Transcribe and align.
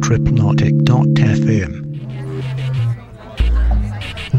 tripnotic.fm. 0.00 1.84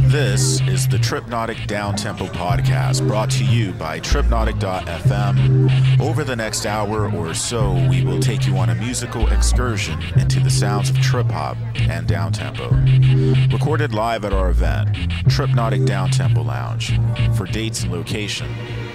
This 0.09 0.59
is 0.61 0.87
the 0.87 0.97
Tripnotic 0.97 1.67
Downtempo 1.67 2.29
podcast 2.29 3.07
brought 3.07 3.29
to 3.31 3.45
you 3.45 3.73
by 3.73 3.99
Tripnotic.fm. 3.99 6.01
Over 6.01 6.23
the 6.23 6.35
next 6.35 6.65
hour 6.65 7.11
or 7.11 7.35
so, 7.35 7.73
we 7.89 8.03
will 8.03 8.19
take 8.19 8.47
you 8.47 8.57
on 8.57 8.71
a 8.71 8.75
musical 8.75 9.27
excursion 9.27 10.01
into 10.17 10.39
the 10.39 10.49
sounds 10.49 10.89
of 10.89 10.99
trip 10.99 11.29
hop 11.29 11.57
and 11.75 12.07
downtempo. 12.07 13.53
Recorded 13.53 13.93
live 13.93 14.25
at 14.25 14.33
our 14.33 14.49
event, 14.49 14.95
Tripnotic 15.25 15.85
Downtempo 15.85 16.43
Lounge. 16.43 16.99
For 17.37 17.45
dates 17.45 17.83
and 17.83 17.91
location, 17.91 18.49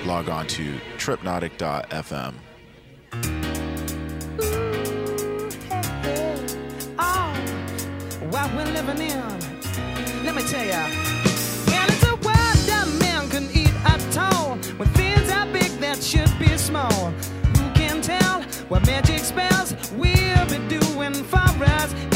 log 0.05 0.29
on 0.29 0.49
to 0.49 0.81
Tripnotic.fm. 0.97 2.35
we're 8.57 8.73
living 8.73 9.01
in. 9.01 10.25
Let 10.25 10.35
me 10.35 10.43
tell 10.43 10.65
ya. 10.65 10.83
Well, 11.67 11.89
it's 11.89 12.05
a 12.05 12.15
world 12.27 12.61
that 12.71 12.87
man 13.01 13.29
can 13.29 13.49
eat 13.53 13.75
at 13.85 14.17
all. 14.17 14.57
When 14.79 14.89
things 14.91 15.31
are 15.31 15.47
big 15.53 15.71
that 15.81 16.03
should 16.03 16.33
be 16.39 16.57
small. 16.57 17.11
Who 17.57 17.71
can 17.75 18.01
tell 18.01 18.43
what 18.69 18.87
magic 18.87 19.21
spells 19.21 19.75
we'll 19.93 20.47
be 20.47 20.59
doing 20.69 21.15
for 21.25 21.65
us? 21.79 22.14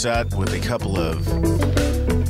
Set 0.00 0.32
with 0.34 0.54
a 0.54 0.66
couple 0.66 0.98
of 0.98 1.26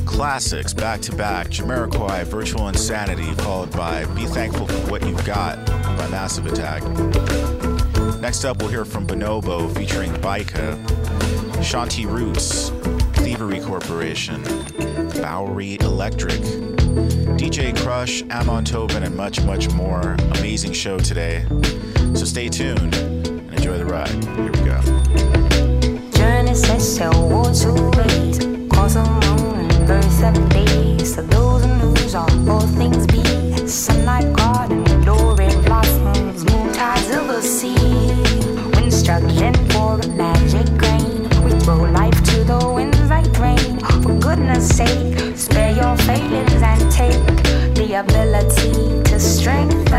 classics 0.05 0.73
back 0.73 0.99
to 0.99 1.15
back 1.15 1.47
Jamiroquai, 1.47 2.25
Virtual 2.25 2.67
Insanity, 2.67 3.31
followed 3.43 3.71
by 3.71 4.03
Be 4.13 4.25
Thankful 4.25 4.67
for 4.67 4.91
What 4.91 5.07
You've 5.07 5.23
Got 5.25 5.65
by 5.65 6.05
Massive 6.09 6.47
Attack. 6.47 6.83
Next 8.19 8.43
up, 8.43 8.59
we'll 8.59 8.67
hear 8.67 8.83
from 8.83 9.07
Bonobo 9.07 9.73
featuring 9.73 10.11
Bajka, 10.15 10.83
Shanti 11.61 12.05
Roots, 12.05 12.71
Thievery 13.23 13.61
Corporation, 13.61 14.43
Bowery 15.21 15.75
Electric, 15.79 16.41
DJ 17.39 17.73
Krush, 17.73 18.29
Amon 18.31 18.65
Tobin, 18.65 19.03
and 19.03 19.15
much, 19.15 19.39
much 19.43 19.69
more. 19.69 20.17
Amazing 20.39 20.73
show 20.73 20.99
today. 20.99 21.45
So 22.15 22.25
stay 22.25 22.49
tuned 22.49 22.95
and 22.95 23.53
enjoy 23.53 23.77
the 23.77 23.85
ride. 23.85 24.50
Go. 26.71 27.11
War 27.27 27.51
to 27.51 27.73
ways, 27.97 28.39
cause 28.69 28.95
a 28.95 29.03
moon 29.03 29.69
and 29.69 29.87
birth 29.87 30.09
seven 30.09 30.47
days. 30.47 31.15
So 31.15 31.21
those 31.21 31.65
news 31.65 32.15
are 32.15 32.29
all 32.49 32.61
things 32.61 33.05
be. 33.07 33.67
Sunlight 33.67 34.31
garden, 34.33 34.83
glory 35.01 35.49
blossoms, 35.65 36.45
moon 36.45 36.71
tides 36.71 37.09
of 37.09 37.27
the 37.27 37.41
sea. 37.41 37.75
Wind 38.73 38.93
struggling 38.93 39.53
for 39.71 39.99
a 39.99 40.07
magic 40.15 40.65
grain. 40.77 41.23
We 41.43 41.51
throw 41.59 41.83
life 41.91 42.23
to 42.31 42.43
the 42.45 42.71
winds 42.73 43.09
like 43.09 43.37
rain. 43.37 43.79
For 44.01 44.17
goodness 44.17 44.69
sake, 44.69 45.37
spare 45.37 45.75
your 45.75 45.97
failings 45.97 46.61
and 46.61 46.89
take 46.89 47.25
the 47.75 47.99
ability 47.99 49.03
to 49.11 49.19
strengthen 49.19 49.90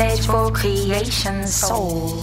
for 0.00 0.50
creation's 0.50 1.54
soul. 1.54 2.22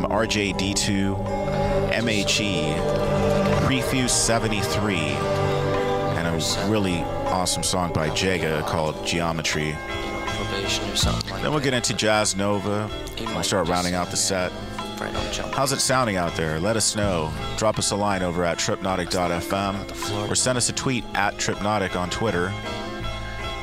from 0.00 0.10
RJD2, 0.10 1.90
MHE, 1.92 3.66
Prefuse 3.66 4.12
73, 4.12 4.96
and 4.96 6.26
a 6.26 6.68
really 6.70 7.00
awesome 7.26 7.62
song 7.62 7.92
by 7.92 8.08
Jega 8.10 8.66
called 8.66 9.04
Geometry. 9.06 9.76
probation 10.26 10.88
or 10.90 10.96
something 10.96 11.30
like 11.30 11.42
Then 11.42 11.50
we'll 11.50 11.60
get 11.60 11.74
into 11.74 11.92
Jazzanova. 11.92 12.90
We'll 13.34 13.42
start 13.42 13.68
rounding 13.68 13.94
out 13.94 14.10
the 14.10 14.16
set. 14.16 14.52
Right 14.98 15.14
on 15.14 15.32
jump. 15.32 15.52
How's 15.54 15.72
it 15.72 15.80
sounding 15.80 16.16
out 16.16 16.34
there? 16.34 16.60
Let 16.60 16.76
us 16.76 16.96
know. 16.96 17.30
Drop 17.56 17.78
us 17.78 17.90
a 17.90 17.96
line 17.96 18.22
over 18.22 18.44
at 18.44 18.58
tripnotic.fm 18.58 20.30
or 20.30 20.34
send 20.34 20.56
us 20.56 20.68
a 20.70 20.72
tweet 20.72 21.04
at 21.14 21.34
tripnotic 21.34 21.94
on 21.94 22.08
Twitter. 22.10 22.52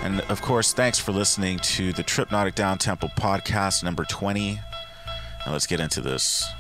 And 0.04 0.22
of 0.30 0.42
course, 0.42 0.74
thanks 0.74 1.00
for 1.00 1.12
listening 1.12 1.58
to 1.60 1.94
the 1.94 2.04
Tripnotic 2.04 2.54
Down 2.54 2.78
Tempo 2.78 3.08
podcast 3.08 3.84
number 3.84 4.06
20. 4.06 4.60
Now 5.48 5.54
let's 5.54 5.66
get 5.66 5.80
into 5.80 6.02
this. 6.02 6.57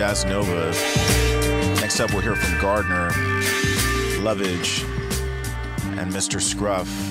Jazzanova. 0.00 0.70
Next 1.82 2.00
up, 2.00 2.10
we'll 2.10 2.22
hear 2.22 2.34
from 2.34 2.58
Gardner, 2.58 3.10
Lovage, 4.22 4.82
and 5.98 6.10
Mr. 6.10 6.40
Scruff. 6.40 7.09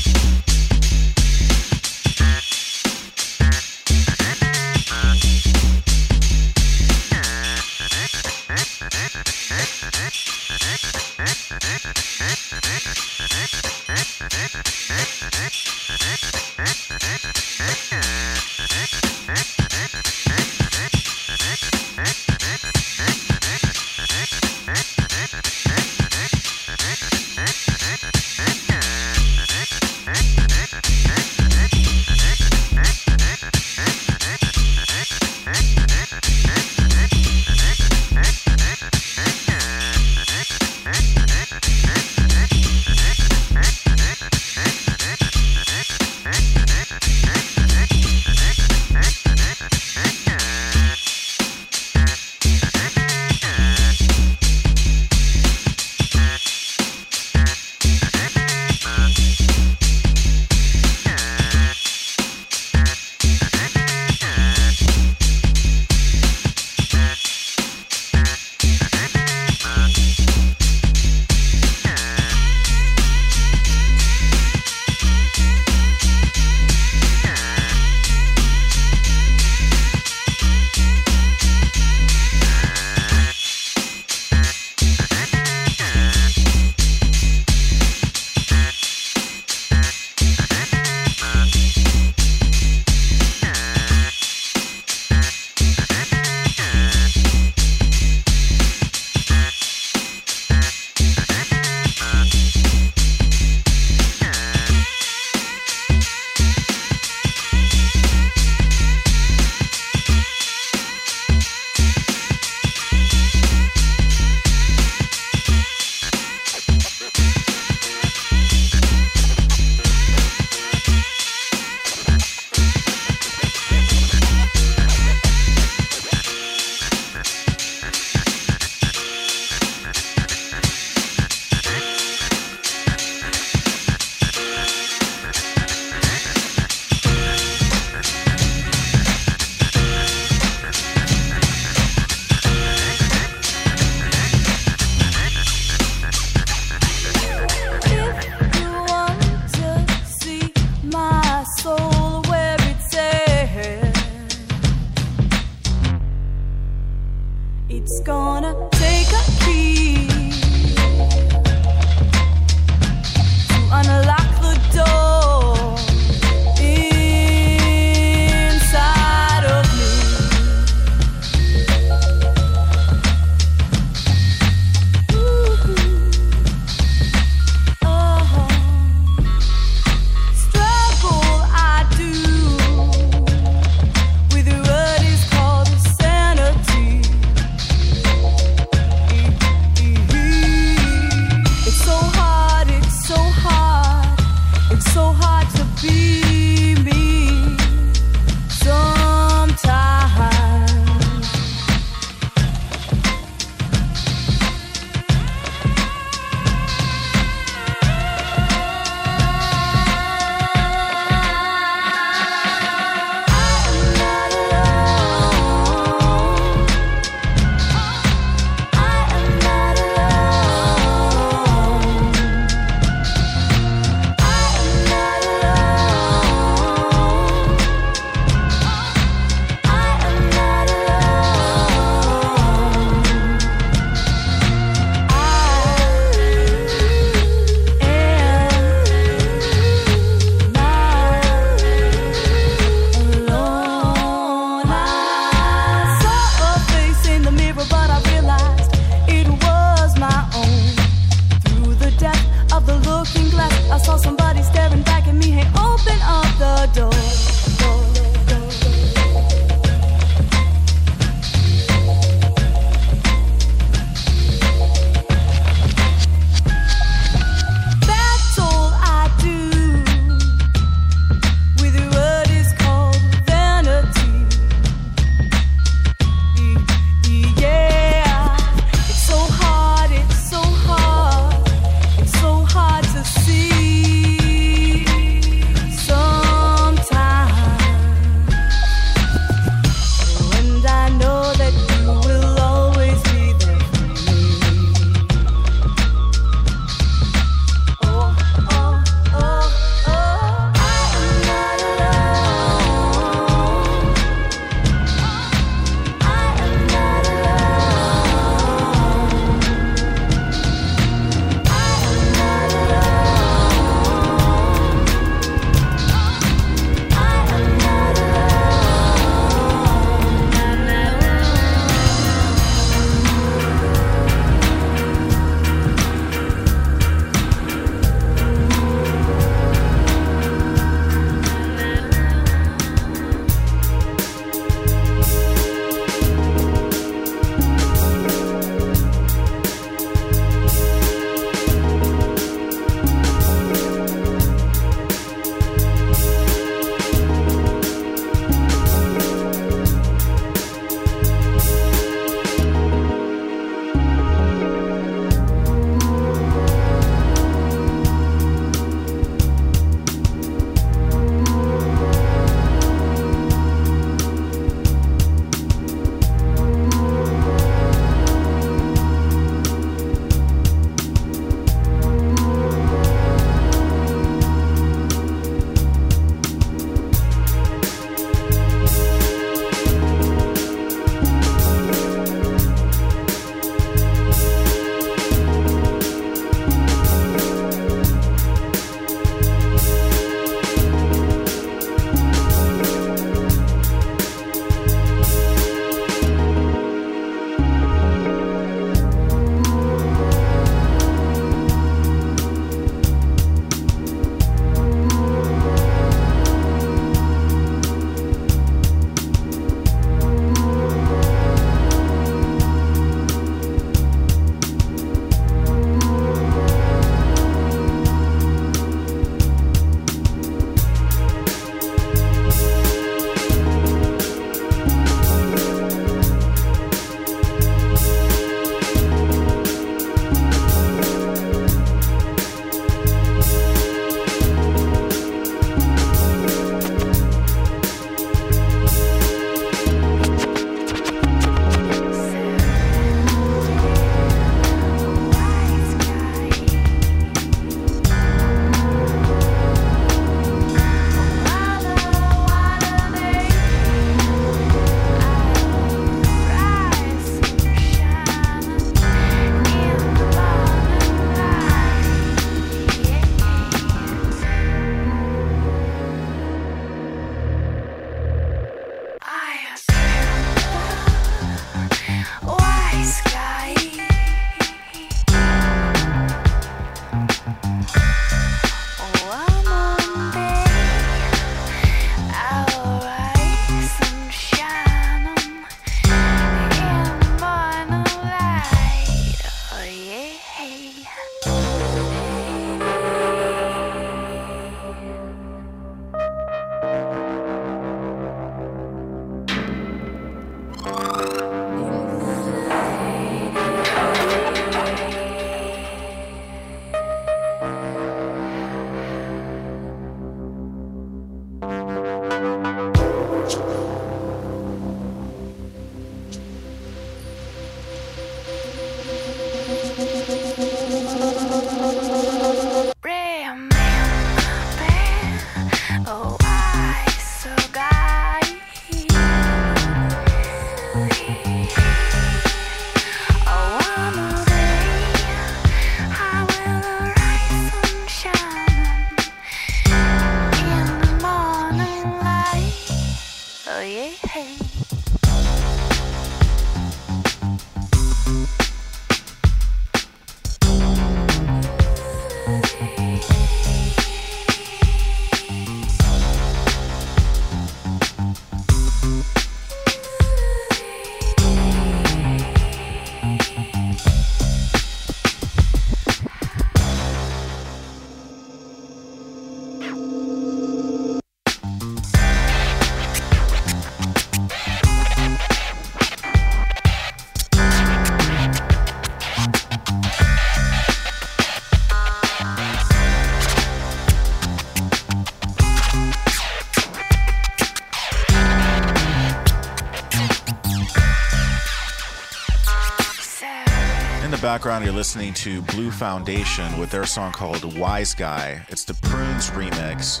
Background, 594.38 594.64
you're 594.64 594.72
listening 594.72 595.12
to 595.12 595.42
Blue 595.42 595.68
Foundation 595.68 596.60
with 596.60 596.70
their 596.70 596.86
song 596.86 597.10
called 597.10 597.58
Wise 597.58 597.92
Guy. 597.92 598.40
It's 598.50 598.62
the 598.62 598.74
Prunes 598.74 599.30
remix. 599.30 600.00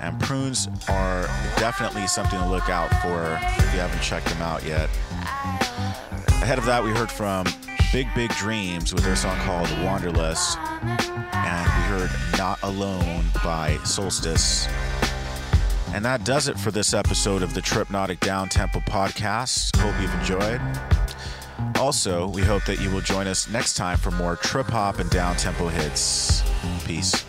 And 0.00 0.16
prunes 0.20 0.68
are 0.88 1.22
definitely 1.58 2.06
something 2.06 2.38
to 2.38 2.46
look 2.46 2.68
out 2.68 2.88
for 3.02 3.36
if 3.42 3.74
you 3.74 3.80
haven't 3.80 4.00
checked 4.00 4.26
them 4.26 4.40
out 4.42 4.64
yet. 4.64 4.88
Ahead 6.40 6.58
of 6.58 6.64
that, 6.66 6.84
we 6.84 6.90
heard 6.90 7.10
from 7.10 7.48
Big 7.92 8.06
Big 8.14 8.30
Dreams 8.36 8.94
with 8.94 9.02
their 9.02 9.16
song 9.16 9.36
called 9.40 9.68
Wanderlust. 9.82 10.56
And 10.84 11.66
we 11.66 11.98
heard 11.98 12.10
Not 12.38 12.62
Alone 12.62 13.24
by 13.42 13.78
Solstice. 13.78 14.68
And 15.92 16.04
that 16.04 16.22
does 16.22 16.46
it 16.46 16.60
for 16.60 16.70
this 16.70 16.94
episode 16.94 17.42
of 17.42 17.54
the 17.54 17.60
Tripnotic 17.60 18.20
Down 18.20 18.48
Tempo 18.48 18.78
podcast. 18.78 19.76
Hope 19.78 20.00
you've 20.00 20.14
enjoyed. 20.14 20.60
Also, 21.76 22.28
we 22.28 22.42
hope 22.42 22.64
that 22.64 22.80
you 22.80 22.90
will 22.90 23.00
join 23.00 23.26
us 23.26 23.48
next 23.48 23.74
time 23.74 23.98
for 23.98 24.10
more 24.12 24.36
trip 24.36 24.66
hop 24.66 24.98
and 24.98 25.10
down 25.10 25.36
tempo 25.36 25.68
hits. 25.68 26.42
Peace. 26.84 27.24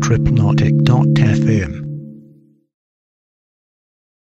Tripnotic.fm 0.00 1.87